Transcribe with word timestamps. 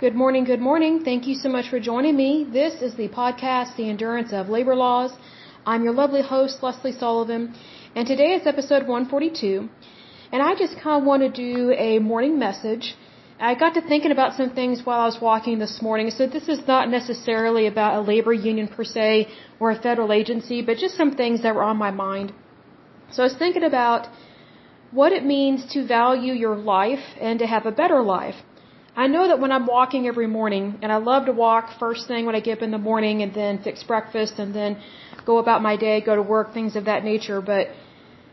Good 0.00 0.14
morning, 0.14 0.44
good 0.44 0.62
morning. 0.62 1.04
Thank 1.04 1.26
you 1.26 1.34
so 1.34 1.50
much 1.50 1.66
for 1.68 1.78
joining 1.78 2.16
me. 2.16 2.46
This 2.50 2.80
is 2.80 2.94
the 2.94 3.08
podcast, 3.08 3.76
The 3.76 3.90
Endurance 3.90 4.32
of 4.32 4.48
Labor 4.48 4.74
Laws. 4.74 5.12
I'm 5.66 5.84
your 5.84 5.92
lovely 5.92 6.22
host, 6.22 6.62
Lesley 6.62 6.92
Sullivan, 6.92 7.54
and 7.94 8.06
today 8.06 8.30
is 8.32 8.46
episode 8.46 8.88
142. 8.88 9.68
And 10.32 10.40
I 10.40 10.54
just 10.54 10.80
kind 10.80 11.02
of 11.02 11.06
want 11.06 11.20
to 11.22 11.28
do 11.28 11.72
a 11.72 11.98
morning 11.98 12.38
message. 12.38 12.94
I 13.38 13.54
got 13.54 13.74
to 13.74 13.82
thinking 13.82 14.10
about 14.10 14.32
some 14.38 14.48
things 14.60 14.86
while 14.86 15.00
I 15.00 15.04
was 15.04 15.20
walking 15.20 15.58
this 15.58 15.82
morning. 15.82 16.08
So 16.08 16.26
this 16.26 16.48
is 16.48 16.66
not 16.66 16.88
necessarily 16.88 17.66
about 17.66 17.98
a 17.98 18.00
labor 18.00 18.32
union 18.32 18.68
per 18.68 18.84
se 18.84 19.28
or 19.60 19.70
a 19.70 19.78
federal 19.78 20.14
agency, 20.14 20.62
but 20.62 20.78
just 20.78 20.96
some 20.96 21.14
things 21.14 21.42
that 21.42 21.54
were 21.54 21.62
on 21.72 21.76
my 21.76 21.90
mind. 21.90 22.32
So 23.12 23.22
I 23.22 23.26
was 23.26 23.36
thinking 23.36 23.64
about 23.64 24.08
what 24.92 25.12
it 25.12 25.26
means 25.26 25.70
to 25.74 25.86
value 25.86 26.32
your 26.32 26.56
life 26.56 27.04
and 27.20 27.38
to 27.38 27.46
have 27.46 27.66
a 27.66 27.70
better 27.82 28.00
life. 28.00 28.36
I 28.96 29.06
know 29.06 29.28
that 29.28 29.38
when 29.40 29.52
I'm 29.52 29.66
walking 29.66 30.06
every 30.06 30.26
morning, 30.26 30.78
and 30.82 30.90
I 30.90 30.96
love 30.96 31.26
to 31.26 31.32
walk 31.32 31.78
first 31.78 32.08
thing 32.08 32.26
when 32.26 32.34
I 32.34 32.40
get 32.40 32.58
up 32.58 32.62
in 32.62 32.70
the 32.70 32.78
morning 32.78 33.22
and 33.22 33.32
then 33.32 33.62
fix 33.62 33.82
breakfast 33.84 34.34
and 34.38 34.54
then 34.54 34.78
go 35.24 35.38
about 35.38 35.62
my 35.62 35.76
day, 35.76 36.00
go 36.00 36.16
to 36.16 36.22
work, 36.22 36.52
things 36.52 36.74
of 36.76 36.86
that 36.86 37.04
nature, 37.04 37.40
but 37.40 37.68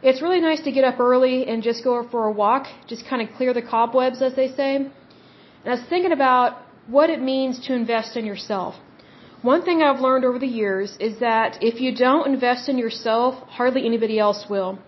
it's 0.02 0.22
really 0.22 0.42
nice 0.42 0.62
to 0.62 0.72
get 0.72 0.84
up 0.84 1.00
early 1.00 1.48
and 1.48 1.64
just 1.64 1.84
go 1.84 2.08
for 2.10 2.26
a 2.26 2.32
walk, 2.32 2.66
just 2.88 3.08
kind 3.08 3.22
of 3.22 3.36
clear 3.36 3.54
the 3.54 3.62
cobwebs, 3.62 4.22
as 4.22 4.36
they 4.36 4.48
say. 4.48 4.76
And 4.76 4.92
I 5.66 5.72
was 5.72 5.84
thinking 5.90 6.12
about 6.12 6.58
what 6.88 7.10
it 7.10 7.22
means 7.22 7.60
to 7.68 7.74
invest 7.74 8.16
in 8.16 8.26
yourself. 8.26 8.76
One 9.42 9.64
thing 9.64 9.84
I've 9.84 10.00
learned 10.00 10.26
over 10.26 10.40
the 10.40 10.48
years 10.48 10.98
is 11.00 11.20
that 11.20 11.60
if 11.62 11.80
you 11.80 11.94
don't 11.96 12.28
invest 12.28 12.70
in 12.70 12.78
yourself, 12.78 13.36
hardly 13.48 13.86
anybody 13.86 14.18
else 14.18 14.46
will. 14.50 14.80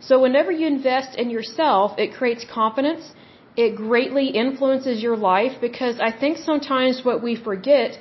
So 0.00 0.20
whenever 0.20 0.52
you 0.52 0.66
invest 0.66 1.16
in 1.16 1.30
yourself, 1.30 1.98
it 1.98 2.12
creates 2.14 2.44
confidence. 2.44 3.12
It 3.56 3.76
greatly 3.76 4.26
influences 4.28 5.02
your 5.02 5.16
life 5.16 5.54
because 5.60 5.98
I 5.98 6.10
think 6.12 6.36
sometimes 6.38 7.02
what 7.04 7.22
we 7.22 7.36
forget 7.36 7.98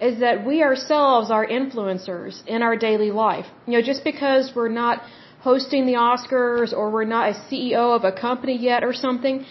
is 0.00 0.20
that 0.20 0.46
we 0.46 0.62
ourselves 0.62 1.30
are 1.30 1.46
influencers 1.46 2.34
in 2.46 2.62
our 2.62 2.76
daily 2.76 3.10
life. 3.10 3.46
You 3.66 3.74
know, 3.74 3.82
just 3.82 4.02
because 4.02 4.52
we're 4.56 4.76
not 4.84 5.02
hosting 5.40 5.84
the 5.86 5.98
Oscars 6.10 6.72
or 6.72 6.90
we're 6.90 7.12
not 7.16 7.28
a 7.32 7.34
CEO 7.46 7.94
of 7.96 8.04
a 8.04 8.12
company 8.12 8.56
yet 8.56 8.82
or 8.82 8.94
something, 8.94 9.44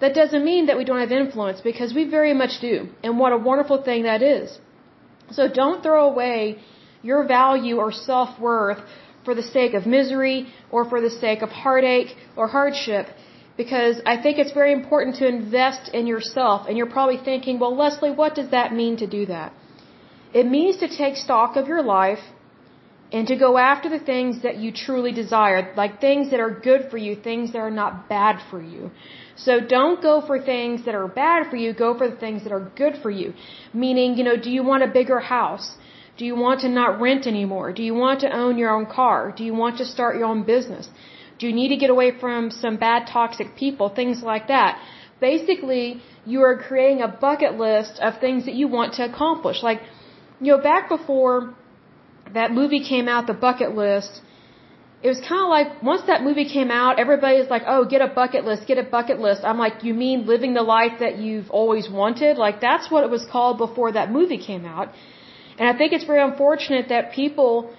that 0.00 0.14
doesn't 0.14 0.44
mean 0.44 0.66
that 0.66 0.76
we 0.76 0.84
don't 0.84 1.00
have 1.06 1.12
influence 1.12 1.60
because 1.70 1.94
we 1.94 2.04
very 2.18 2.34
much 2.34 2.60
do. 2.60 2.88
And 3.02 3.18
what 3.18 3.32
a 3.32 3.38
wonderful 3.50 3.82
thing 3.82 4.02
that 4.04 4.22
is. 4.22 4.58
So 5.30 5.48
don't 5.48 5.82
throw 5.82 6.08
away 6.12 6.58
your 7.02 7.26
value 7.26 7.76
or 7.76 7.90
self-worth 7.92 8.80
for 9.24 9.34
the 9.34 9.42
sake 9.42 9.74
of 9.74 9.86
misery 9.86 10.38
or 10.70 10.84
for 10.90 11.00
the 11.00 11.10
sake 11.10 11.42
of 11.42 11.50
heartache 11.50 12.16
or 12.36 12.48
hardship 12.48 13.06
because 13.62 13.96
I 14.12 14.16
think 14.22 14.34
it's 14.42 14.54
very 14.60 14.72
important 14.80 15.16
to 15.20 15.26
invest 15.38 15.84
in 15.98 16.04
yourself. 16.12 16.58
And 16.66 16.74
you're 16.78 16.94
probably 16.98 17.20
thinking, 17.30 17.54
well, 17.62 17.74
Lesley, 17.82 18.12
what 18.20 18.32
does 18.38 18.50
that 18.56 18.68
mean 18.80 18.94
to 19.02 19.06
do 19.18 19.22
that? 19.34 19.48
It 20.40 20.46
means 20.58 20.76
to 20.84 20.88
take 21.02 21.16
stock 21.26 21.50
of 21.60 21.64
your 21.72 21.82
life 21.98 22.24
and 23.16 23.24
to 23.32 23.36
go 23.46 23.50
after 23.70 23.88
the 23.96 24.02
things 24.12 24.34
that 24.44 24.56
you 24.62 24.68
truly 24.84 25.12
desire, 25.22 25.60
like 25.82 26.00
things 26.08 26.30
that 26.32 26.40
are 26.46 26.54
good 26.68 26.82
for 26.90 26.98
you, 27.06 27.12
things 27.30 27.52
that 27.52 27.62
are 27.66 27.76
not 27.82 28.08
bad 28.16 28.34
for 28.50 28.60
you. 28.72 28.82
So 29.44 29.52
don't 29.76 30.00
go 30.08 30.14
for 30.28 30.36
things 30.52 30.84
that 30.86 30.94
are 31.00 31.08
bad 31.24 31.50
for 31.50 31.58
you, 31.62 31.68
go 31.86 31.90
for 32.00 32.08
the 32.12 32.20
things 32.24 32.40
that 32.44 32.52
are 32.58 32.66
good 32.82 32.96
for 33.02 33.12
you. 33.20 33.28
Meaning, 33.84 34.16
you 34.18 34.24
know, 34.28 34.38
do 34.46 34.50
you 34.56 34.62
want 34.72 34.88
a 34.88 34.90
bigger 35.00 35.20
house? 35.36 35.68
Do 36.18 36.24
you 36.30 36.36
want 36.46 36.58
to 36.64 36.70
not 36.80 37.00
rent 37.06 37.26
anymore? 37.34 37.68
Do 37.78 37.82
you 37.90 37.94
want 38.06 38.20
to 38.24 38.30
own 38.42 38.58
your 38.62 38.72
own 38.76 38.86
car? 39.00 39.20
Do 39.38 39.42
you 39.48 39.54
want 39.62 39.74
to 39.82 39.86
start 39.94 40.12
your 40.18 40.28
own 40.32 40.42
business? 40.54 40.86
Do 41.40 41.46
you 41.48 41.54
need 41.60 41.70
to 41.74 41.78
get 41.84 41.90
away 41.96 42.10
from 42.22 42.50
some 42.62 42.76
bad 42.76 43.06
toxic 43.12 43.56
people? 43.56 43.88
Things 43.88 44.22
like 44.22 44.48
that. 44.48 44.78
Basically, 45.20 46.02
you 46.26 46.42
are 46.42 46.56
creating 46.68 47.00
a 47.02 47.08
bucket 47.08 47.54
list 47.66 47.98
of 48.06 48.20
things 48.24 48.44
that 48.46 48.54
you 48.54 48.68
want 48.68 48.94
to 48.98 49.04
accomplish. 49.10 49.62
Like, 49.62 49.80
you 50.40 50.52
know, 50.52 50.62
back 50.62 50.88
before 50.96 51.54
that 52.34 52.52
movie 52.52 52.82
came 52.92 53.08
out, 53.08 53.26
The 53.26 53.38
Bucket 53.46 53.74
List, 53.74 54.20
it 55.02 55.08
was 55.08 55.20
kind 55.28 55.42
of 55.46 55.48
like 55.56 55.82
once 55.82 56.02
that 56.08 56.22
movie 56.22 56.48
came 56.56 56.70
out, 56.70 56.98
everybody's 56.98 57.48
like, 57.48 57.62
"Oh, 57.66 57.84
get 57.92 58.02
a 58.02 58.08
bucket 58.20 58.44
list, 58.44 58.66
get 58.66 58.76
a 58.76 58.82
bucket 58.96 59.18
list." 59.26 59.40
I'm 59.50 59.60
like, 59.66 59.82
"You 59.82 59.94
mean 59.94 60.26
living 60.26 60.52
the 60.52 60.66
life 60.78 60.98
that 61.04 61.16
you've 61.24 61.50
always 61.60 61.88
wanted?" 62.00 62.36
Like 62.36 62.60
that's 62.60 62.90
what 62.90 63.02
it 63.04 63.10
was 63.16 63.24
called 63.34 63.56
before 63.66 63.92
that 63.92 64.10
movie 64.16 64.40
came 64.50 64.66
out. 64.66 64.88
And 65.58 65.66
I 65.70 65.72
think 65.78 65.94
it's 65.94 66.04
very 66.04 66.22
unfortunate 66.30 66.88
that 66.90 67.12
people 67.12 67.70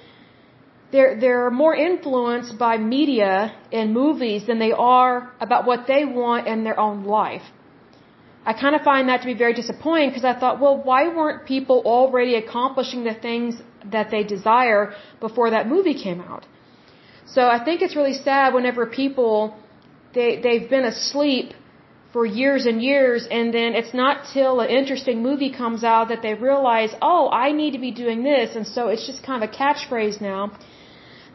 they're 0.92 1.20
they're 1.20 1.50
more 1.50 1.76
influenced 1.76 2.58
by 2.58 2.78
media 2.78 3.56
and 3.72 3.94
movies 3.94 4.46
than 4.48 4.60
they 4.60 4.72
are 4.72 5.32
about 5.40 5.66
what 5.66 5.88
they 5.88 6.04
want 6.06 6.48
in 6.48 6.64
their 6.64 6.80
own 6.80 7.04
life. 7.04 7.44
I 8.46 8.54
kind 8.54 8.76
of 8.76 8.82
find 8.82 9.08
that 9.10 9.22
to 9.22 9.28
be 9.28 9.36
very 9.36 9.54
disappointing 9.54 10.10
because 10.10 10.26
I 10.26 10.34
thought, 10.38 10.60
well, 10.60 10.78
why 10.90 11.08
weren't 11.08 11.46
people 11.46 11.84
already 11.86 12.36
accomplishing 12.36 13.04
the 13.04 13.14
things 13.14 13.62
that 13.92 14.10
they 14.10 14.24
desire 14.24 14.94
before 15.20 15.52
that 15.52 15.68
movie 15.68 15.94
came 15.94 16.22
out? 16.22 16.46
So 17.28 17.42
I 17.44 17.64
think 17.64 17.82
it's 17.82 17.96
really 17.96 18.16
sad 18.16 18.54
whenever 18.54 18.86
people 18.86 19.56
they 20.14 20.30
they've 20.46 20.70
been 20.70 20.86
asleep 20.86 21.54
for 22.12 22.26
years 22.26 22.66
and 22.66 22.84
years 22.84 23.26
and 23.32 23.54
then 23.54 23.74
it's 23.74 23.94
not 23.94 24.26
till 24.34 24.60
an 24.60 24.70
interesting 24.70 25.24
movie 25.24 25.52
comes 25.62 25.86
out 25.86 26.10
that 26.10 26.22
they 26.22 26.34
realize, 26.34 26.92
"Oh, 27.02 27.30
I 27.46 27.54
need 27.54 27.72
to 27.78 27.82
be 27.88 27.92
doing 27.92 28.24
this." 28.24 28.58
And 28.58 28.68
so 28.68 28.90
it's 28.90 29.06
just 29.08 29.24
kind 29.24 29.42
of 29.42 29.50
a 29.50 29.54
catchphrase 29.62 30.20
now 30.20 30.52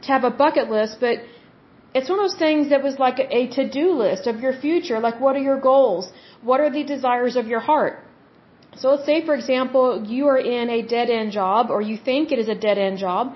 to 0.03 0.09
have 0.09 0.25
a 0.25 0.31
bucket 0.31 0.71
list, 0.71 0.99
but 1.01 1.19
it's 1.95 2.09
one 2.11 2.19
of 2.19 2.25
those 2.27 2.39
things 2.39 2.71
that 2.71 2.83
was 2.83 2.99
like 2.99 3.19
a 3.41 3.43
to-do 3.57 3.87
list 4.05 4.27
of 4.27 4.41
your 4.41 4.55
future, 4.65 4.99
like 5.01 5.21
what 5.21 5.37
are 5.37 5.45
your 5.51 5.61
goals? 5.61 6.13
What 6.43 6.61
are 6.61 6.71
the 6.71 6.85
desires 6.85 7.37
of 7.37 7.47
your 7.47 7.61
heart? 7.61 7.95
So 8.79 8.91
let's 8.91 9.07
say, 9.07 9.25
for 9.25 9.35
example, 9.35 10.05
you 10.15 10.27
are 10.33 10.39
in 10.39 10.69
a 10.79 10.83
dead 10.83 11.09
end 11.09 11.33
job 11.33 11.71
or 11.71 11.81
you 11.81 11.97
think 12.09 12.33
it 12.33 12.39
is 12.39 12.49
a 12.49 12.55
dead 12.55 12.79
end 12.79 12.99
job. 12.99 13.35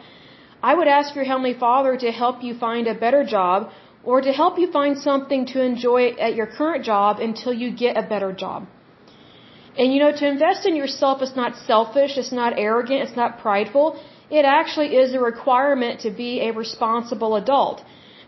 I 0.63 0.75
would 0.75 0.89
ask 0.89 1.15
your 1.15 1.25
Heavenly 1.25 1.55
Father 1.55 1.97
to 1.97 2.11
help 2.13 2.43
you 2.43 2.53
find 2.67 2.87
a 2.87 2.95
better 2.95 3.25
job 3.25 3.71
or 4.05 4.21
to 4.21 4.33
help 4.33 4.59
you 4.59 4.71
find 4.71 4.99
something 4.99 5.47
to 5.47 5.63
enjoy 5.63 6.03
at 6.27 6.35
your 6.35 6.47
current 6.47 6.85
job 6.85 7.21
until 7.21 7.55
you 7.55 7.71
get 7.71 7.97
a 7.97 8.03
better 8.03 8.33
job. 8.33 8.67
And 9.79 9.95
you 9.95 10.01
know, 10.01 10.13
to 10.13 10.27
invest 10.27 10.67
in 10.67 10.77
yourself 10.77 11.23
is 11.23 11.35
not 11.37 11.57
selfish, 11.57 12.19
it's 12.19 12.33
not 12.33 12.59
arrogant, 12.59 13.03
it's 13.09 13.17
not 13.17 13.39
prideful. 13.39 13.99
It 14.31 14.45
actually 14.45 14.91
is 15.03 15.15
a 15.15 15.21
requirement 15.21 16.01
to 16.01 16.11
be 16.11 16.31
a 16.41 16.53
responsible 16.53 17.35
adult. 17.37 17.83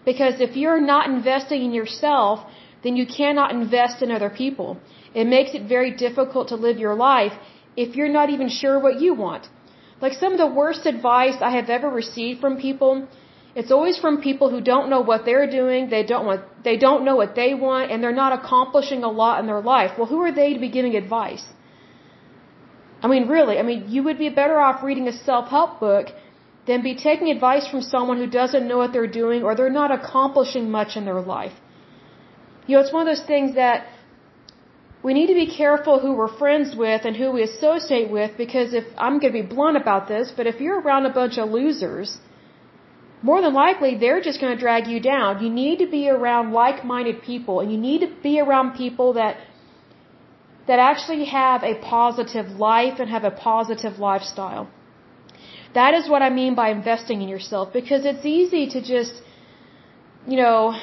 Because 0.05 0.41
if 0.41 0.57
you're 0.57 0.81
not 0.81 1.09
investing 1.09 1.65
in 1.67 1.73
yourself, 1.73 2.41
then 2.83 2.97
you 2.97 3.07
cannot 3.07 3.53
invest 3.53 4.03
in 4.03 4.11
other 4.11 4.31
people. 4.31 4.79
It 5.15 5.27
makes 5.27 5.55
it 5.55 5.69
very 5.77 5.91
difficult 6.07 6.49
to 6.49 6.57
live 6.57 6.79
your 6.79 6.95
life 6.95 7.35
if 7.77 7.97
you're 7.97 8.15
not 8.21 8.31
even 8.31 8.49
sure 8.49 8.79
what 8.79 9.01
you 9.01 9.15
want. 9.15 9.49
Like 10.01 10.15
some 10.15 10.33
of 10.33 10.39
the 10.39 10.53
worst 10.61 10.85
advice 10.87 11.37
I 11.41 11.51
have 11.59 11.71
ever 11.71 11.89
received 11.89 12.41
from 12.41 12.57
people, 12.57 13.07
it's 13.55 13.71
always 13.71 13.99
from 13.99 14.21
people 14.21 14.51
who 14.51 14.61
don't 14.61 14.91
know 14.91 15.01
what 15.01 15.25
they're 15.25 15.49
doing, 15.49 15.91
they 15.91 16.03
don't 16.03 16.27
want 16.27 16.41
they 16.65 16.77
don't 16.77 17.05
know 17.05 17.17
what 17.17 17.35
they 17.37 17.55
want 17.55 17.91
and 17.91 18.03
they're 18.03 18.21
not 18.25 18.33
accomplishing 18.39 19.05
a 19.05 19.13
lot 19.23 19.39
in 19.41 19.47
their 19.47 19.61
life. 19.61 19.93
Well, 19.97 20.09
who 20.13 20.21
are 20.23 20.33
they 20.33 20.55
to 20.55 20.61
be 20.61 20.71
giving 20.71 20.97
advice? 20.97 21.45
I 23.03 23.09
mean, 23.09 23.29
really, 23.29 23.59
I 23.59 23.63
mean, 23.63 23.87
you 23.89 24.03
would 24.05 24.19
be 24.19 24.29
better 24.29 24.59
off 24.59 24.83
reading 24.83 25.09
a 25.09 25.13
self-help 25.13 25.81
book 25.81 26.07
than 26.67 26.83
be 26.83 26.95
taking 26.95 27.29
advice 27.31 27.67
from 27.67 27.83
someone 27.83 28.19
who 28.19 28.29
doesn't 28.29 28.69
know 28.69 28.79
what 28.79 28.93
they're 28.93 29.15
doing 29.23 29.43
or 29.43 29.57
they're 29.57 29.77
not 29.83 29.91
accomplishing 29.91 30.71
much 30.71 30.97
in 30.97 31.05
their 31.05 31.21
life. 31.21 31.57
You 32.67 32.77
know, 32.77 32.83
it's 32.83 32.93
one 32.93 33.07
of 33.07 33.11
those 33.13 33.27
things 33.27 33.57
that 33.57 33.87
we 35.03 35.15
need 35.15 35.27
to 35.27 35.35
be 35.35 35.49
careful 35.63 35.99
who 35.99 36.13
we're 36.13 36.35
friends 36.43 36.77
with 36.77 37.05
and 37.05 37.17
who 37.17 37.33
we 37.33 37.43
associate 37.43 38.09
with 38.11 38.37
because 38.37 38.73
if 38.73 38.85
I'm 38.97 39.19
going 39.19 39.33
to 39.33 39.43
be 39.43 39.49
blunt 39.55 39.77
about 39.77 40.07
this, 40.07 40.33
but 40.37 40.47
if 40.47 40.61
you're 40.61 40.81
around 40.81 41.07
a 41.07 41.15
bunch 41.21 41.39
of 41.39 41.51
losers, 41.51 42.19
more 43.23 43.41
than 43.43 43.53
likely 43.53 43.97
they're 43.97 44.21
just 44.21 44.41
going 44.41 44.55
to 44.55 44.61
drag 44.61 44.87
you 44.87 45.01
down. 45.01 45.43
You 45.43 45.51
need 45.51 45.79
to 45.81 45.89
be 45.89 46.09
around 46.09 46.53
like-minded 46.53 47.23
people 47.23 47.59
and 47.61 47.73
you 47.73 47.79
need 47.79 48.01
to 48.03 48.11
be 48.23 48.39
around 48.39 48.77
people 48.77 49.15
that 49.15 49.39
that 50.69 50.79
actually 50.79 51.25
have 51.25 51.63
a 51.63 51.75
positive 51.81 52.47
life 52.71 53.01
and 53.01 53.11
have 53.11 53.25
a 53.25 53.31
positive 53.31 53.99
lifestyle. 53.99 54.71
That 55.75 55.95
is 55.95 56.09
what 56.09 56.23
I 56.23 56.31
mean 56.31 56.55
by 56.55 56.71
investing 56.71 57.23
in 57.23 57.29
yourself 57.29 57.73
because 57.73 58.05
it's 58.05 58.25
easy 58.25 58.69
to 58.71 58.83
just 58.83 59.15
you 60.27 60.37
know, 60.37 60.79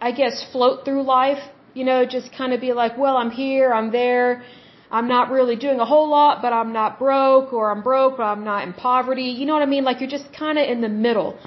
I 0.00 0.12
guess 0.12 0.44
float 0.52 0.84
through 0.84 1.02
life 1.02 1.42
you 1.74 1.84
know, 1.84 2.04
just 2.04 2.32
kind 2.36 2.52
of 2.52 2.60
be 2.60 2.72
like, 2.72 2.98
well, 2.98 3.16
I'm 3.16 3.30
here, 3.30 3.72
I'm 3.72 3.90
there, 3.92 4.42
I'm 4.90 5.08
not 5.08 5.30
really 5.30 5.56
doing 5.56 5.80
a 5.80 5.84
whole 5.84 6.08
lot, 6.08 6.42
but 6.42 6.52
I'm 6.52 6.72
not 6.72 6.98
broke, 6.98 7.52
or 7.52 7.70
I'm 7.70 7.82
broke, 7.82 8.18
but 8.18 8.24
I'm 8.24 8.44
not 8.44 8.66
in 8.66 8.72
poverty. 8.74 9.28
You 9.38 9.46
know 9.46 9.54
what 9.54 9.62
I 9.62 9.66
mean? 9.66 9.84
Like 9.84 10.00
you're 10.00 10.10
just 10.10 10.32
kind 10.32 10.58
of 10.58 10.68
in 10.68 10.80
the 10.80 10.88
middle. 10.88 11.38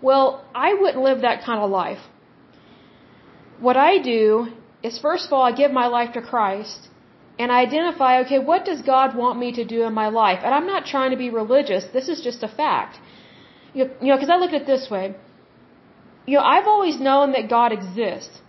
Well, 0.00 0.44
I 0.54 0.74
wouldn't 0.74 1.02
live 1.02 1.22
that 1.22 1.44
kind 1.44 1.60
of 1.60 1.70
life. 1.70 1.98
What 3.60 3.76
I 3.76 3.98
do 3.98 4.48
is, 4.82 4.98
first 4.98 5.26
of 5.26 5.32
all, 5.32 5.42
I 5.42 5.52
give 5.52 5.72
my 5.72 5.86
life 5.86 6.12
to 6.14 6.22
Christ 6.22 6.88
and 7.38 7.52
I 7.52 7.60
identify, 7.60 8.20
okay, 8.20 8.38
what 8.38 8.64
does 8.64 8.80
God 8.82 9.14
want 9.14 9.38
me 9.38 9.52
to 9.52 9.64
do 9.64 9.82
in 9.88 9.92
my 9.92 10.08
life? 10.08 10.40
And 10.42 10.54
I'm 10.54 10.66
not 10.66 10.86
trying 10.86 11.10
to 11.10 11.18
be 11.24 11.28
religious. 11.30 11.84
This 11.92 12.08
is 12.08 12.20
just 12.22 12.42
a 12.42 12.48
fact. 12.48 12.98
You 13.74 13.84
know, 14.00 14.16
because 14.16 14.30
I 14.30 14.36
look 14.36 14.52
at 14.54 14.62
it 14.62 14.66
this 14.66 14.88
way. 14.90 15.14
You 16.26 16.38
know, 16.38 16.44
I've 16.54 16.66
always 16.66 16.98
known 16.98 17.32
that 17.32 17.50
God 17.50 17.72
exists. 17.72 18.40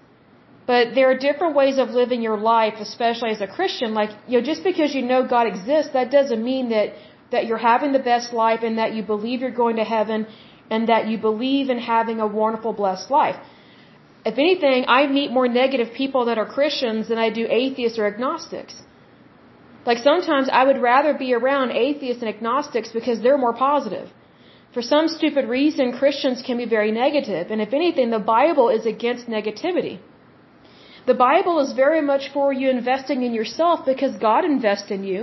But 0.71 0.95
there 0.95 1.09
are 1.11 1.17
different 1.17 1.53
ways 1.55 1.77
of 1.77 1.89
living 2.01 2.21
your 2.21 2.37
life, 2.37 2.75
especially 2.79 3.31
as 3.31 3.41
a 3.41 3.47
Christian. 3.57 3.93
Like, 3.93 4.11
you 4.27 4.39
know, 4.39 4.45
just 4.51 4.63
because 4.63 4.95
you 4.95 5.01
know 5.11 5.19
God 5.35 5.47
exists, 5.47 5.91
that 5.93 6.09
doesn't 6.11 6.43
mean 6.43 6.69
that, 6.69 6.93
that 7.31 7.45
you're 7.45 7.65
having 7.71 7.91
the 7.93 8.05
best 8.13 8.33
life 8.33 8.61
and 8.63 8.77
that 8.77 8.93
you 8.93 9.03
believe 9.03 9.41
you're 9.41 9.59
going 9.65 9.77
to 9.77 9.87
heaven 9.97 10.27
and 10.69 10.89
that 10.89 11.07
you 11.07 11.17
believe 11.17 11.69
in 11.69 11.79
having 11.79 12.19
a 12.19 12.27
wonderful, 12.27 12.73
blessed 12.73 13.09
life. 13.09 13.37
If 14.29 14.37
anything, 14.45 14.85
I 14.97 15.07
meet 15.07 15.31
more 15.37 15.47
negative 15.47 15.89
people 16.01 16.25
that 16.25 16.37
are 16.41 16.49
Christians 16.57 17.07
than 17.09 17.19
I 17.25 17.29
do 17.39 17.43
atheists 17.61 17.97
or 17.99 18.05
agnostics. 18.13 18.75
Like 19.89 19.99
sometimes 20.09 20.49
I 20.59 20.63
would 20.67 20.81
rather 20.91 21.13
be 21.25 21.29
around 21.33 21.71
atheists 21.71 22.21
and 22.23 22.31
agnostics 22.35 22.89
because 22.97 23.21
they're 23.21 23.43
more 23.45 23.57
positive. 23.67 24.07
For 24.73 24.81
some 24.81 25.07
stupid 25.07 25.45
reason, 25.57 25.93
Christians 26.01 26.41
can 26.47 26.57
be 26.63 26.65
very 26.77 26.91
negative, 26.91 27.51
and 27.51 27.61
if 27.67 27.73
anything, 27.81 28.09
the 28.09 28.25
Bible 28.37 28.67
is 28.77 28.85
against 28.85 29.29
negativity. 29.37 29.95
The 31.11 31.17
Bible 31.27 31.59
is 31.65 31.71
very 31.83 32.01
much 32.11 32.23
for 32.33 32.47
you 32.59 32.69
investing 32.69 33.23
in 33.27 33.33
yourself 33.39 33.85
because 33.91 34.17
God 34.27 34.43
invests 34.43 34.91
in 34.97 35.05
you. 35.11 35.19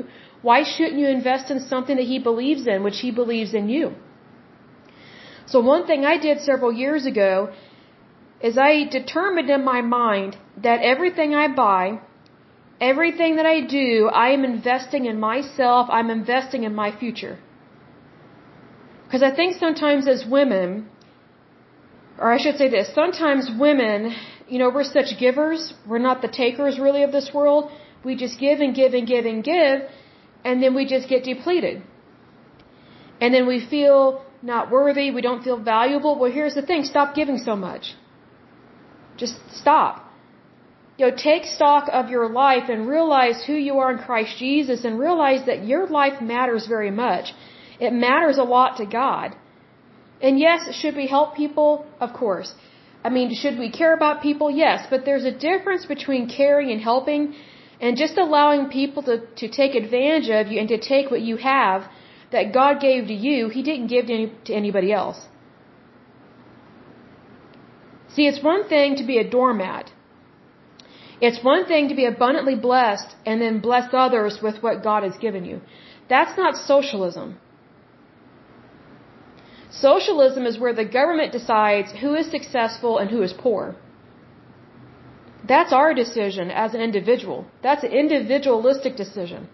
Why 0.48 0.58
shouldn't 0.62 0.98
you 1.02 1.08
invest 1.08 1.50
in 1.50 1.60
something 1.60 1.96
that 2.00 2.10
He 2.14 2.18
believes 2.30 2.66
in, 2.66 2.82
which 2.82 3.00
He 3.04 3.10
believes 3.20 3.52
in 3.60 3.68
you? 3.68 3.92
So 5.52 5.60
one 5.60 5.86
thing 5.86 6.06
I 6.06 6.16
did 6.26 6.40
several 6.40 6.72
years 6.72 7.04
ago 7.12 7.32
is 8.46 8.58
I 8.58 8.72
determined 8.98 9.50
in 9.56 9.64
my 9.64 9.80
mind 9.80 10.36
that 10.66 10.82
everything 10.92 11.34
I 11.42 11.46
buy, 11.64 11.84
everything 12.90 13.36
that 13.36 13.46
I 13.46 13.58
do, 13.62 14.10
I 14.24 14.26
am 14.36 14.44
investing 14.44 15.06
in 15.12 15.18
myself, 15.28 15.88
I'm 15.98 16.10
investing 16.10 16.64
in 16.68 16.74
my 16.82 16.90
future. 17.02 17.38
Because 19.04 19.22
I 19.22 19.32
think 19.38 19.56
sometimes 19.64 20.06
as 20.14 20.26
women, 20.36 20.90
or 22.18 22.28
I 22.36 22.38
should 22.42 22.58
say 22.62 22.68
this, 22.76 22.92
sometimes 23.00 23.50
women, 23.66 24.14
you 24.46 24.58
know, 24.58 24.68
we're 24.76 24.90
such 24.98 25.18
givers, 25.18 25.72
we're 25.88 26.04
not 26.10 26.20
the 26.20 26.32
takers 26.42 26.78
really 26.78 27.02
of 27.08 27.12
this 27.12 27.30
world. 27.32 27.72
We 28.04 28.14
just 28.14 28.38
give 28.38 28.60
and 28.60 28.74
give 28.74 28.92
and 28.92 29.06
give 29.14 29.24
and 29.24 29.42
give, 29.42 29.76
and 30.44 30.62
then 30.62 30.74
we 30.74 30.84
just 30.94 31.08
get 31.08 31.24
depleted. 31.24 31.82
And 33.22 33.32
then 33.32 33.46
we 33.46 33.58
feel 33.74 34.22
not 34.42 34.70
worthy, 34.70 35.10
we 35.10 35.22
don't 35.22 35.42
feel 35.42 35.60
valuable. 35.74 36.18
Well, 36.18 36.30
here's 36.30 36.54
the 36.54 36.66
thing 36.70 36.84
stop 36.84 37.14
giving 37.14 37.38
so 37.38 37.56
much. 37.56 37.94
Just 39.16 39.36
stop. 39.52 40.04
You 40.96 41.06
know, 41.06 41.16
take 41.16 41.44
stock 41.44 41.88
of 41.92 42.08
your 42.08 42.28
life 42.28 42.68
and 42.68 42.88
realize 42.88 43.42
who 43.46 43.54
you 43.54 43.78
are 43.78 43.90
in 43.92 43.98
Christ 43.98 44.36
Jesus 44.38 44.84
and 44.84 44.98
realize 44.98 45.46
that 45.46 45.64
your 45.66 45.86
life 45.88 46.20
matters 46.20 46.66
very 46.66 46.90
much. 46.90 47.32
It 47.80 47.92
matters 47.92 48.38
a 48.38 48.44
lot 48.44 48.76
to 48.76 48.86
God. 48.86 49.34
And 50.22 50.38
yes, 50.38 50.60
should 50.80 50.94
we 50.94 51.06
help 51.06 51.34
people? 51.34 51.84
Of 52.00 52.12
course. 52.12 52.54
I 53.04 53.08
mean, 53.10 53.34
should 53.34 53.58
we 53.58 53.70
care 53.70 53.92
about 53.92 54.22
people? 54.22 54.50
Yes, 54.50 54.86
but 54.88 55.04
there's 55.04 55.24
a 55.24 55.36
difference 55.48 55.84
between 55.84 56.28
caring 56.28 56.70
and 56.70 56.80
helping 56.80 57.34
and 57.80 57.96
just 57.96 58.16
allowing 58.16 58.68
people 58.70 59.02
to, 59.02 59.16
to 59.40 59.48
take 59.48 59.74
advantage 59.74 60.30
of 60.30 60.50
you 60.50 60.58
and 60.60 60.68
to 60.68 60.78
take 60.78 61.10
what 61.10 61.20
you 61.20 61.36
have 61.36 61.90
that 62.32 62.52
God 62.52 62.80
gave 62.80 63.08
to 63.08 63.12
you, 63.12 63.48
He 63.48 63.62
didn't 63.62 63.88
give 63.88 64.06
to, 64.06 64.12
any, 64.12 64.32
to 64.46 64.54
anybody 64.54 64.92
else. 64.92 65.18
See, 68.14 68.26
it's 68.26 68.42
one 68.42 68.64
thing 68.68 68.96
to 68.96 69.04
be 69.04 69.18
a 69.18 69.28
doormat. 69.28 69.92
It's 71.20 71.42
one 71.42 71.64
thing 71.66 71.88
to 71.88 71.94
be 71.94 72.04
abundantly 72.04 72.54
blessed 72.54 73.14
and 73.26 73.40
then 73.40 73.60
bless 73.60 73.88
others 73.92 74.38
with 74.42 74.62
what 74.62 74.82
God 74.82 75.02
has 75.02 75.16
given 75.16 75.44
you. 75.44 75.60
That's 76.08 76.36
not 76.36 76.56
socialism. 76.56 77.38
Socialism 79.70 80.46
is 80.46 80.58
where 80.58 80.74
the 80.74 80.84
government 80.84 81.32
decides 81.32 81.92
who 82.02 82.14
is 82.14 82.30
successful 82.30 82.98
and 82.98 83.10
who 83.10 83.22
is 83.22 83.32
poor. 83.32 83.74
That's 85.46 85.72
our 85.72 85.92
decision 85.94 86.50
as 86.50 86.74
an 86.74 86.80
individual. 86.80 87.46
That's 87.62 87.84
an 87.84 87.92
individualistic 87.92 88.96
decision. 88.96 89.48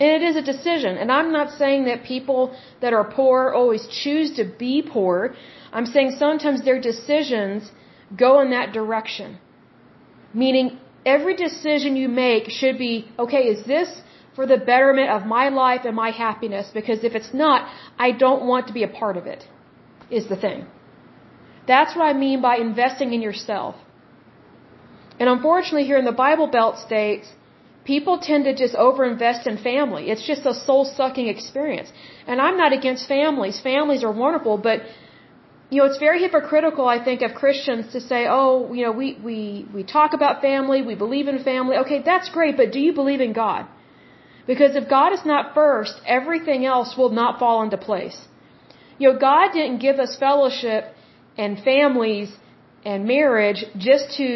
And 0.00 0.10
it 0.16 0.22
is 0.30 0.36
a 0.36 0.42
decision. 0.52 0.96
And 0.96 1.12
I'm 1.12 1.30
not 1.30 1.48
saying 1.62 1.84
that 1.84 2.04
people 2.04 2.56
that 2.80 2.92
are 2.98 3.04
poor 3.04 3.52
always 3.60 3.86
choose 4.02 4.28
to 4.38 4.44
be 4.64 4.74
poor. 4.82 5.34
I'm 5.72 5.86
saying 5.94 6.16
sometimes 6.18 6.64
their 6.64 6.80
decisions 6.80 7.70
go 8.24 8.40
in 8.40 8.50
that 8.50 8.72
direction. 8.72 9.38
Meaning, 10.32 10.78
every 11.04 11.34
decision 11.36 11.96
you 11.96 12.08
make 12.08 12.50
should 12.50 12.78
be 12.78 12.94
okay, 13.18 13.42
is 13.54 13.66
this 13.66 13.90
for 14.34 14.46
the 14.46 14.56
betterment 14.56 15.10
of 15.10 15.26
my 15.26 15.48
life 15.48 15.82
and 15.84 15.94
my 15.94 16.10
happiness? 16.10 16.70
Because 16.72 17.04
if 17.04 17.14
it's 17.14 17.34
not, 17.34 17.68
I 17.98 18.12
don't 18.12 18.46
want 18.46 18.68
to 18.68 18.72
be 18.72 18.84
a 18.84 18.88
part 18.88 19.16
of 19.16 19.26
it, 19.26 19.46
is 20.10 20.28
the 20.28 20.36
thing. 20.36 20.66
That's 21.66 21.94
what 21.94 22.04
I 22.04 22.14
mean 22.14 22.40
by 22.40 22.56
investing 22.56 23.12
in 23.12 23.20
yourself. 23.20 23.74
And 25.18 25.28
unfortunately, 25.28 25.84
here 25.84 25.98
in 25.98 26.06
the 26.06 26.20
Bible 26.26 26.46
Belt 26.46 26.78
states, 26.78 27.26
people 27.92 28.16
tend 28.30 28.42
to 28.48 28.54
just 28.62 28.74
overinvest 28.86 29.42
in 29.50 29.56
family. 29.70 30.02
It's 30.12 30.26
just 30.32 30.42
a 30.52 30.54
soul 30.66 30.82
sucking 30.98 31.28
experience. 31.36 31.88
And 32.30 32.36
I'm 32.46 32.56
not 32.62 32.72
against 32.80 33.02
families. 33.16 33.56
Families 33.72 34.02
are 34.08 34.14
wonderful, 34.24 34.56
but 34.68 34.78
you 35.70 35.78
know, 35.78 35.86
it's 35.90 36.02
very 36.08 36.20
hypocritical, 36.26 36.86
I 36.96 36.98
think, 37.08 37.18
of 37.26 37.30
Christians 37.42 37.84
to 37.94 37.98
say, 38.10 38.20
oh, 38.38 38.52
you 38.76 38.82
know, 38.86 38.94
we, 39.02 39.08
we, 39.28 39.38
we 39.76 39.82
talk 39.98 40.10
about 40.18 40.34
family, 40.50 40.78
we 40.92 40.96
believe 41.04 41.26
in 41.32 41.36
family. 41.52 41.76
Okay, 41.82 42.00
that's 42.10 42.28
great, 42.36 42.54
but 42.60 42.68
do 42.76 42.80
you 42.86 42.92
believe 43.00 43.22
in 43.28 43.32
God? 43.44 43.62
Because 44.50 44.72
if 44.80 44.86
God 44.98 45.10
is 45.18 45.24
not 45.32 45.54
first, 45.60 45.94
everything 46.18 46.60
else 46.74 46.90
will 47.00 47.14
not 47.22 47.38
fall 47.42 47.58
into 47.66 47.78
place. 47.90 48.18
You 48.98 49.04
know, 49.08 49.18
God 49.30 49.46
didn't 49.58 49.80
give 49.86 49.98
us 50.04 50.12
fellowship 50.26 50.82
and 51.42 51.52
families 51.72 52.28
and 52.90 52.98
marriage 53.16 53.60
just 53.90 54.06
to 54.18 54.28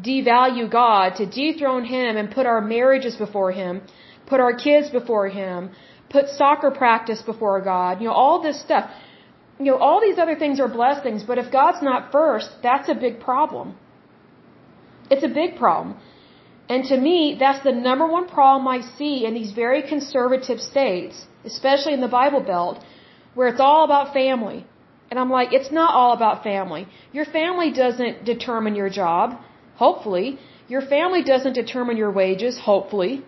devalue 0.00 0.70
God, 0.70 1.16
to 1.16 1.26
dethrone 1.26 1.84
Him 1.84 2.16
and 2.16 2.30
put 2.30 2.46
our 2.46 2.60
marriages 2.60 3.16
before 3.16 3.52
Him, 3.52 3.82
put 4.26 4.40
our 4.40 4.54
kids 4.54 4.90
before 4.90 5.28
Him, 5.28 5.70
put 6.10 6.28
soccer 6.28 6.70
practice 6.70 7.22
before 7.22 7.60
God, 7.60 8.00
you 8.00 8.08
know, 8.08 8.14
all 8.14 8.42
this 8.42 8.60
stuff. 8.60 8.90
You 9.58 9.66
know, 9.66 9.78
all 9.78 10.00
these 10.00 10.18
other 10.18 10.36
things 10.36 10.58
are 10.58 10.68
blessings, 10.68 11.22
but 11.22 11.38
if 11.38 11.52
God's 11.52 11.80
not 11.80 12.10
first, 12.10 12.50
that's 12.62 12.88
a 12.88 12.94
big 12.94 13.20
problem. 13.20 13.76
It's 15.10 15.22
a 15.22 15.28
big 15.28 15.56
problem. 15.56 15.96
And 16.68 16.84
to 16.90 16.96
me, 16.96 17.36
that's 17.38 17.62
the 17.62 17.72
number 17.72 18.06
one 18.06 18.26
problem 18.26 18.66
I 18.66 18.80
see 18.98 19.24
in 19.26 19.34
these 19.34 19.52
very 19.52 19.82
conservative 19.82 20.60
states, 20.60 21.26
especially 21.44 21.92
in 21.92 22.00
the 22.00 22.08
Bible 22.08 22.40
Belt, 22.40 22.82
where 23.34 23.48
it's 23.48 23.60
all 23.60 23.84
about 23.84 24.12
family. 24.12 24.66
And 25.10 25.20
I'm 25.20 25.30
like, 25.30 25.52
it's 25.52 25.70
not 25.70 25.94
all 25.94 26.12
about 26.14 26.42
family. 26.42 26.88
Your 27.12 27.26
family 27.26 27.70
doesn't 27.72 28.24
determine 28.24 28.74
your 28.74 28.90
job. 28.90 29.38
Hopefully. 29.76 30.38
Your 30.68 30.82
family 30.82 31.22
doesn't 31.22 31.52
determine 31.52 31.96
your 31.96 32.10
wages, 32.10 32.58
hopefully. 32.58 33.24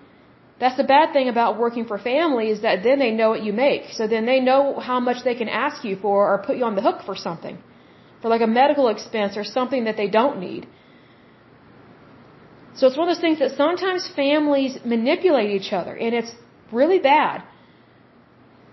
That's 0.58 0.76
the 0.76 0.84
bad 0.84 1.12
thing 1.12 1.28
about 1.28 1.59
working 1.59 1.85
for 1.85 1.99
family 1.99 2.49
is 2.49 2.62
that 2.62 2.82
then 2.82 2.99
they 2.99 3.11
know 3.11 3.28
what 3.30 3.42
you 3.42 3.52
make. 3.52 3.90
So 3.92 4.06
then 4.06 4.25
they 4.25 4.40
know 4.40 4.78
how 4.80 5.00
much 5.00 5.23
they 5.25 5.35
can 5.35 5.49
ask 5.49 5.85
you 5.85 5.97
for 5.97 6.32
or 6.32 6.38
put 6.47 6.56
you 6.56 6.64
on 6.64 6.76
the 6.76 6.82
hook 6.82 7.02
for 7.04 7.14
something. 7.14 7.59
For 8.23 8.28
like 8.28 8.40
a 8.40 8.47
medical 8.47 8.88
expense 8.88 9.37
or 9.37 9.44
something 9.44 9.85
that 9.85 9.97
they 9.99 10.09
don't 10.09 10.40
need. 10.40 10.66
So 12.76 12.87
it's 12.87 12.97
one 12.97 13.09
of 13.09 13.14
those 13.14 13.20
things 13.20 13.38
that 13.38 13.52
sometimes 13.56 14.09
families 14.14 14.78
manipulate 14.85 15.50
each 15.50 15.73
other 15.73 15.94
and 15.94 16.14
it's 16.14 16.32
really 16.73 16.99
bad. 16.99 17.42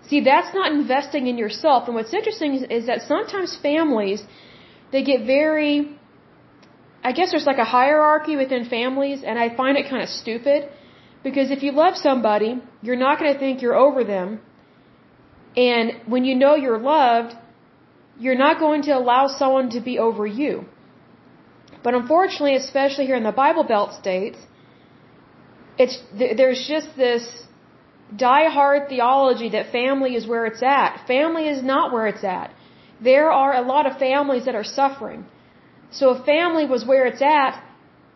See, 0.08 0.20
that's 0.20 0.54
not 0.54 0.72
investing 0.72 1.26
in 1.26 1.38
yourself. 1.38 1.86
And 1.86 1.94
what's 1.94 2.12
interesting 2.12 2.54
is, 2.54 2.62
is 2.78 2.86
that 2.86 3.02
sometimes 3.02 3.58
families, 3.62 4.22
they 4.92 5.02
get 5.02 5.24
very 5.26 5.98
I 7.08 7.12
guess 7.12 7.30
there's 7.32 7.46
like 7.52 7.58
a 7.58 7.70
hierarchy 7.78 8.36
within 8.36 8.64
families, 8.64 9.22
and 9.22 9.38
I 9.38 9.54
find 9.54 9.76
it 9.76 9.88
kind 9.90 10.02
of 10.02 10.08
stupid 10.08 10.68
because 11.22 11.50
if 11.50 11.62
you 11.62 11.72
love 11.72 11.96
somebody, 11.96 12.50
you're 12.82 13.02
not 13.06 13.18
going 13.18 13.32
to 13.32 13.38
think 13.38 13.62
you're 13.62 13.80
over 13.86 14.04
them. 14.04 14.40
And 15.56 15.92
when 16.06 16.24
you 16.24 16.34
know 16.34 16.54
you're 16.54 16.78
loved, 16.78 17.34
you're 18.18 18.40
not 18.46 18.58
going 18.58 18.82
to 18.88 18.92
allow 18.92 19.26
someone 19.26 19.70
to 19.76 19.80
be 19.80 19.98
over 19.98 20.26
you. 20.26 20.64
But 21.84 21.94
unfortunately, 21.94 22.56
especially 22.56 23.06
here 23.06 23.16
in 23.16 23.26
the 23.30 23.38
Bible 23.44 23.64
Belt 23.64 23.92
states, 24.02 24.38
it's 25.78 25.96
there's 26.40 26.64
just 26.66 26.88
this 26.96 27.24
die-hard 28.16 28.88
theology 28.88 29.48
that 29.50 29.72
family 29.72 30.14
is 30.14 30.26
where 30.26 30.46
it's 30.46 30.62
at. 30.62 31.06
Family 31.06 31.48
is 31.48 31.62
not 31.62 31.92
where 31.92 32.06
it's 32.06 32.24
at. 32.24 32.50
There 33.02 33.30
are 33.30 33.54
a 33.54 33.62
lot 33.62 33.86
of 33.90 33.98
families 33.98 34.44
that 34.46 34.54
are 34.54 34.64
suffering. 34.64 35.26
So 35.98 36.04
if 36.14 36.24
family 36.24 36.66
was 36.74 36.84
where 36.90 37.06
it's 37.10 37.22
at 37.22 37.54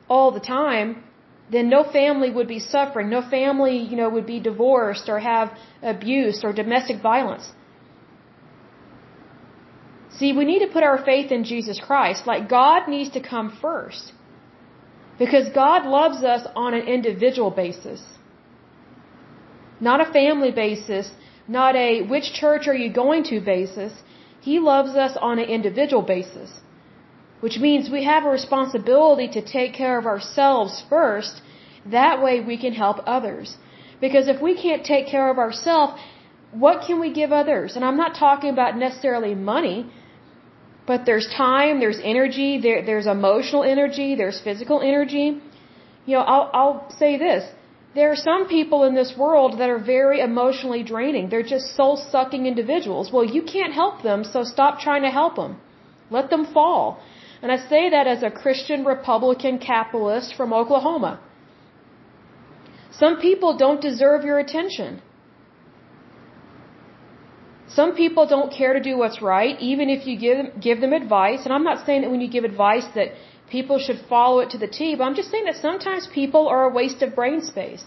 all 0.08 0.30
the 0.38 0.46
time, 0.60 0.88
then 1.54 1.68
no 1.76 1.82
family 1.98 2.30
would 2.36 2.48
be 2.56 2.60
suffering. 2.74 3.08
No 3.08 3.22
family, 3.38 3.76
you 3.90 3.96
know, 4.00 4.08
would 4.16 4.26
be 4.26 4.40
divorced 4.50 5.08
or 5.08 5.18
have 5.20 5.56
abuse 5.82 6.38
or 6.44 6.52
domestic 6.52 7.00
violence. 7.00 7.46
See, 10.18 10.32
we 10.32 10.44
need 10.50 10.62
to 10.66 10.70
put 10.76 10.82
our 10.82 10.98
faith 11.10 11.30
in 11.30 11.44
Jesus 11.44 11.80
Christ. 11.88 12.26
Like 12.26 12.48
God 12.48 12.88
needs 12.88 13.10
to 13.10 13.20
come 13.32 13.56
first. 13.62 14.12
Because 15.18 15.48
God 15.64 15.86
loves 15.86 16.22
us 16.34 16.46
on 16.54 16.74
an 16.74 16.84
individual 16.96 17.50
basis. 17.50 18.02
Not 19.80 20.00
a 20.00 20.12
family 20.12 20.50
basis, 20.50 21.10
not 21.46 21.76
a 21.76 22.02
which 22.02 22.32
church 22.32 22.66
are 22.66 22.78
you 22.82 22.92
going 22.92 23.24
to 23.30 23.40
basis. 23.40 23.92
He 24.40 24.58
loves 24.58 24.90
us 25.04 25.16
on 25.20 25.38
an 25.38 25.48
individual 25.58 26.02
basis. 26.02 26.50
Which 27.40 27.58
means 27.58 27.90
we 27.90 28.04
have 28.04 28.24
a 28.24 28.30
responsibility 28.30 29.28
to 29.36 29.42
take 29.42 29.72
care 29.72 29.96
of 29.98 30.06
ourselves 30.06 30.82
first. 30.88 31.42
That 31.86 32.22
way 32.22 32.40
we 32.40 32.56
can 32.64 32.72
help 32.72 32.98
others. 33.06 33.56
Because 34.00 34.28
if 34.28 34.40
we 34.40 34.54
can't 34.64 34.84
take 34.84 35.06
care 35.06 35.28
of 35.30 35.38
ourselves, 35.38 35.92
what 36.52 36.86
can 36.86 37.00
we 37.00 37.12
give 37.12 37.32
others? 37.32 37.76
And 37.76 37.84
I'm 37.84 37.96
not 37.96 38.14
talking 38.14 38.50
about 38.50 38.76
necessarily 38.76 39.34
money, 39.34 39.90
but 40.86 41.04
there's 41.04 41.28
time, 41.36 41.80
there's 41.80 42.00
energy, 42.02 42.58
there, 42.60 42.84
there's 42.84 43.06
emotional 43.06 43.62
energy, 43.62 44.14
there's 44.14 44.40
physical 44.40 44.80
energy. 44.80 45.40
You 46.06 46.14
know, 46.16 46.24
I'll, 46.32 46.50
I'll 46.54 46.90
say 47.02 47.18
this. 47.18 47.44
There 47.94 48.10
are 48.12 48.16
some 48.30 48.48
people 48.48 48.84
in 48.84 48.94
this 48.94 49.14
world 49.16 49.58
that 49.58 49.68
are 49.70 49.78
very 49.78 50.20
emotionally 50.20 50.82
draining. 50.82 51.28
They're 51.28 51.50
just 51.56 51.76
soul 51.76 51.96
sucking 51.96 52.46
individuals. 52.46 53.10
Well, 53.12 53.24
you 53.24 53.42
can't 53.42 53.72
help 53.72 54.02
them, 54.02 54.24
so 54.24 54.44
stop 54.44 54.80
trying 54.80 55.02
to 55.02 55.10
help 55.10 55.36
them. 55.36 55.60
Let 56.10 56.30
them 56.30 56.46
fall. 56.52 57.00
And 57.42 57.52
I 57.52 57.58
say 57.72 57.90
that 57.90 58.06
as 58.06 58.22
a 58.22 58.30
Christian 58.30 58.84
Republican 58.84 59.58
capitalist 59.58 60.34
from 60.34 60.52
Oklahoma. 60.52 61.20
Some 62.90 63.20
people 63.20 63.56
don't 63.56 63.80
deserve 63.80 64.24
your 64.24 64.38
attention. 64.38 65.02
Some 67.68 67.94
people 67.94 68.26
don't 68.26 68.50
care 68.52 68.72
to 68.72 68.80
do 68.80 68.96
what's 68.98 69.20
right, 69.22 69.56
even 69.60 69.88
if 69.90 70.06
you 70.06 70.18
give, 70.18 70.60
give 70.60 70.80
them 70.80 70.92
advice. 70.92 71.40
And 71.44 71.52
I'm 71.52 71.64
not 71.64 71.84
saying 71.86 72.00
that 72.02 72.10
when 72.10 72.20
you 72.20 72.30
give 72.36 72.44
advice 72.44 72.86
that 72.94 73.12
people 73.50 73.78
should 73.78 74.00
follow 74.08 74.40
it 74.40 74.50
to 74.50 74.58
the 74.58 74.66
T, 74.66 74.94
but 74.96 75.04
I'm 75.04 75.14
just 75.14 75.30
saying 75.30 75.44
that 75.44 75.56
sometimes 75.56 76.08
people 76.20 76.48
are 76.48 76.64
a 76.64 76.72
waste 76.72 77.02
of 77.02 77.14
brain 77.14 77.40
space. 77.42 77.84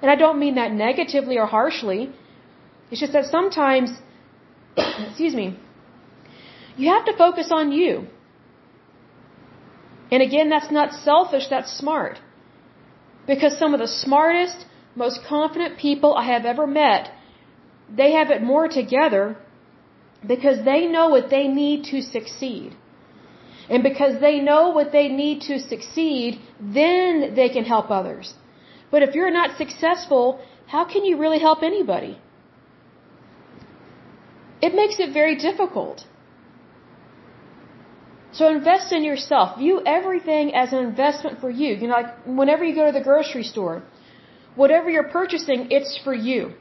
And 0.00 0.10
I 0.10 0.16
don't 0.16 0.38
mean 0.38 0.56
that 0.56 0.72
negatively 0.72 1.38
or 1.38 1.46
harshly. 1.46 2.10
It's 2.90 3.00
just 3.00 3.12
that 3.12 3.26
sometimes, 3.26 3.90
excuse 4.76 5.34
me, 5.34 5.58
you 6.76 6.88
have 6.88 7.04
to 7.04 7.16
focus 7.16 7.48
on 7.52 7.70
you. 7.70 8.08
And 10.14 10.22
again, 10.28 10.48
that's 10.54 10.72
not 10.78 10.92
selfish, 11.06 11.46
that's 11.54 11.72
smart. 11.82 12.20
Because 13.30 13.58
some 13.62 13.74
of 13.76 13.80
the 13.84 13.92
smartest, 14.04 14.58
most 15.04 15.18
confident 15.32 15.76
people 15.86 16.14
I 16.22 16.26
have 16.34 16.44
ever 16.52 16.66
met, 16.68 17.10
they 18.00 18.10
have 18.18 18.30
it 18.34 18.40
more 18.52 18.68
together 18.80 19.24
because 20.34 20.58
they 20.70 20.80
know 20.94 21.06
what 21.14 21.30
they 21.34 21.48
need 21.48 21.80
to 21.92 21.98
succeed. 22.16 22.76
And 23.68 23.82
because 23.90 24.14
they 24.20 24.36
know 24.50 24.62
what 24.78 24.92
they 24.92 25.08
need 25.08 25.40
to 25.50 25.58
succeed, 25.58 26.40
then 26.78 27.34
they 27.34 27.48
can 27.56 27.64
help 27.74 27.90
others. 27.90 28.34
But 28.92 29.02
if 29.02 29.16
you're 29.16 29.36
not 29.40 29.58
successful, 29.62 30.26
how 30.74 30.84
can 30.92 31.04
you 31.04 31.16
really 31.24 31.40
help 31.48 31.62
anybody? 31.72 32.14
It 34.62 34.74
makes 34.82 35.00
it 35.00 35.12
very 35.20 35.36
difficult. 35.48 36.06
So 38.34 38.48
invest 38.48 38.92
in 38.92 39.04
yourself. 39.04 39.58
View 39.58 39.80
everything 39.86 40.54
as 40.54 40.72
an 40.72 40.80
investment 40.80 41.40
for 41.40 41.50
you. 41.50 41.74
You 41.74 41.86
know, 41.88 41.94
like 41.94 42.12
whenever 42.26 42.64
you 42.64 42.74
go 42.74 42.86
to 42.86 42.92
the 42.98 43.04
grocery 43.10 43.44
store, 43.44 43.82
whatever 44.56 44.90
you're 44.90 45.10
purchasing, 45.20 45.68
it's 45.70 45.98
for 46.04 46.14
you. 46.28 46.52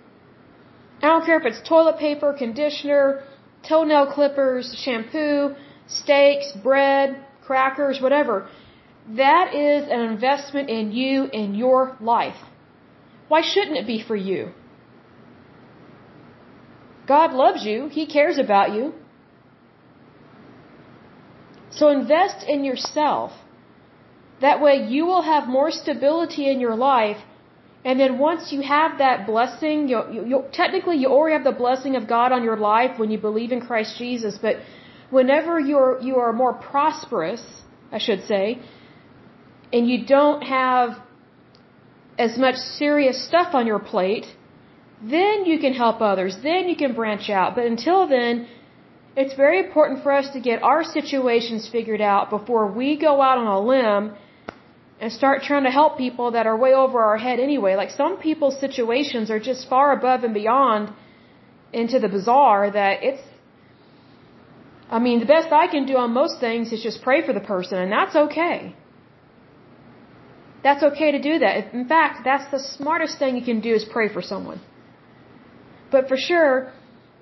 I 1.02 1.08
don't 1.08 1.26
care 1.26 1.40
if 1.40 1.46
it's 1.46 1.68
toilet 1.68 1.98
paper, 1.98 2.32
conditioner, 2.34 3.24
toenail 3.68 4.08
clippers, 4.14 4.74
shampoo, 4.84 5.56
steaks, 5.88 6.54
bread, 6.64 7.18
crackers, 7.46 8.00
whatever. 8.00 8.48
That 9.24 9.54
is 9.54 9.90
an 9.90 10.00
investment 10.00 10.70
in 10.70 10.92
you 10.92 11.26
in 11.42 11.56
your 11.56 11.98
life. 12.00 12.42
Why 13.28 13.42
shouldn't 13.42 13.78
it 13.78 13.88
be 13.88 14.02
for 14.02 14.16
you? 14.16 14.52
God 17.08 17.34
loves 17.34 17.66
you. 17.66 17.88
He 17.90 18.06
cares 18.06 18.38
about 18.38 18.74
you. 18.74 18.94
So 21.76 21.90
invest 21.90 22.46
in 22.48 22.64
yourself. 22.64 23.32
That 24.42 24.62
way 24.62 24.76
you 24.96 25.06
will 25.06 25.24
have 25.34 25.48
more 25.48 25.72
stability 25.72 26.50
in 26.52 26.60
your 26.60 26.76
life. 26.76 27.22
And 27.86 28.00
then 28.00 28.18
once 28.18 28.52
you 28.54 28.62
have 28.62 28.98
that 29.00 29.26
blessing, 29.26 29.88
you, 29.90 30.00
you, 30.30 30.44
technically 30.52 30.98
you 30.98 31.08
already 31.10 31.36
have 31.38 31.44
the 31.44 31.58
blessing 31.66 31.96
of 31.96 32.08
God 32.08 32.32
on 32.32 32.44
your 32.44 32.58
life 32.58 32.98
when 33.00 33.10
you 33.12 33.18
believe 33.18 33.52
in 33.52 33.62
Christ 33.62 33.98
Jesus. 33.98 34.38
But 34.42 34.56
whenever 35.10 35.60
you're, 35.60 36.00
you 36.02 36.16
are 36.18 36.34
more 36.34 36.54
prosperous, 36.54 37.44
I 37.92 38.00
should 38.00 38.24
say, 38.26 38.60
and 39.74 39.90
you 39.90 40.06
don't 40.06 40.44
have 40.44 40.90
as 42.18 42.38
much 42.38 42.56
serious 42.56 43.28
stuff 43.28 43.54
on 43.54 43.66
your 43.66 43.80
plate, 43.80 44.28
then 45.02 45.46
you 45.46 45.60
can 45.60 45.74
help 45.74 46.02
others. 46.02 46.38
Then 46.44 46.70
you 46.70 46.76
can 46.76 46.94
branch 46.94 47.30
out. 47.30 47.56
But 47.56 47.66
until 47.66 48.08
then, 48.08 48.48
it's 49.16 49.36
very 49.36 49.60
important 49.60 50.02
for 50.04 50.12
us 50.12 50.30
to 50.34 50.40
get 50.40 50.64
our 50.64 50.84
situations 50.84 51.70
figured 51.72 52.02
out 52.02 52.30
before 52.30 52.72
we 52.72 52.98
go 52.98 53.22
out 53.22 53.38
on 53.38 53.48
a 53.48 53.60
limb 53.60 54.16
and 55.00 55.12
start 55.12 55.44
trying 55.44 55.64
to 55.64 55.70
help 55.70 55.98
people 55.98 56.32
that 56.32 56.48
are 56.48 56.58
way 56.58 56.74
over 56.74 57.00
our 57.00 57.18
head 57.18 57.40
anyway. 57.40 57.76
Like 57.76 57.92
some 57.92 58.18
people's 58.18 58.60
situations 58.60 59.30
are 59.30 59.40
just 59.40 59.70
far 59.70 59.92
above 59.92 60.24
and 60.24 60.34
beyond 60.34 60.94
into 61.72 62.00
the 62.00 62.08
bizarre 62.08 62.72
that 62.72 63.04
it's 63.04 63.22
I 64.98 65.00
mean, 65.00 65.20
the 65.20 65.26
best 65.26 65.52
I 65.52 65.68
can 65.68 65.86
do 65.88 65.96
on 65.98 66.12
most 66.14 66.40
things 66.40 66.72
is 66.72 66.84
just 66.84 67.02
pray 67.02 67.26
for 67.26 67.34
the 67.34 67.40
person, 67.40 67.80
and 67.80 67.92
that's 67.92 68.16
okay. 68.16 68.76
That's 70.62 70.84
okay 70.90 71.12
to 71.14 71.22
do 71.30 71.40
that. 71.40 71.74
In 71.74 71.88
fact, 71.88 72.22
that's 72.24 72.50
the 72.52 72.60
smartest 72.60 73.18
thing 73.18 73.36
you 73.36 73.44
can 73.44 73.60
do 73.60 73.74
is 73.74 73.84
pray 73.84 74.08
for 74.16 74.22
someone. 74.22 74.62
But 75.90 76.08
for 76.08 76.16
sure, 76.16 76.72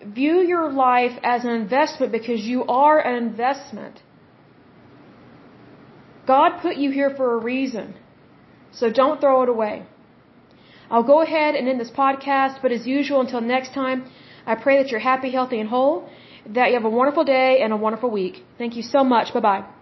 view 0.06 0.40
your 0.40 0.72
life 0.72 1.18
as 1.24 1.44
an 1.44 1.52
investment 1.52 2.12
because 2.12 2.42
you 2.42 2.64
are 2.66 3.00
an 3.00 3.16
investment. 3.24 4.02
God 6.28 6.62
put 6.62 6.78
you 6.78 6.92
here 6.92 7.10
for 7.16 7.34
a 7.36 7.38
reason. 7.38 7.96
So 8.72 8.90
don't 8.90 9.20
throw 9.20 9.44
it 9.44 9.50
away. 9.50 9.86
I'll 10.90 11.04
go 11.04 11.22
ahead 11.22 11.56
and 11.56 11.68
end 11.68 11.80
this 11.80 11.92
podcast, 11.92 12.62
but 12.62 12.72
as 12.72 12.86
usual, 12.86 13.22
until 13.22 13.42
next 13.42 13.74
time, 13.74 14.10
I 14.46 14.56
pray 14.56 14.82
that 14.82 14.92
you're 14.92 15.00
happy, 15.00 15.32
healthy, 15.32 15.60
and 15.60 15.70
whole, 15.70 16.10
that 16.46 16.68
you 16.70 16.74
have 16.74 16.86
a 16.86 16.90
wonderful 16.90 17.24
day 17.24 17.62
and 17.62 17.72
a 17.72 17.78
wonderful 17.78 18.10
week. 18.10 18.44
Thank 18.58 18.76
you 18.76 18.84
so 18.84 19.04
much. 19.04 19.34
Bye 19.34 19.40
bye. 19.40 19.81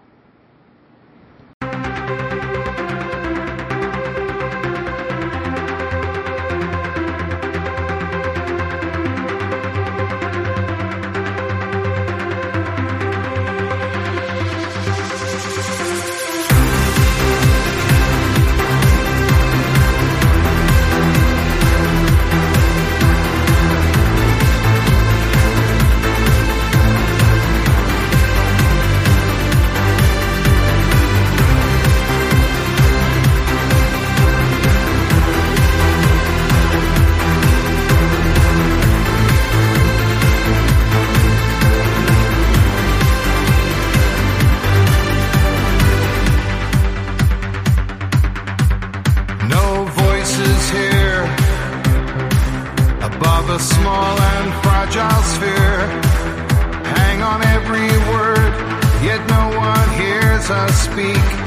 Speak. 60.99 61.38